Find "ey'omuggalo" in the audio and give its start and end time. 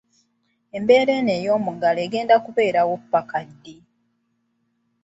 1.37-1.99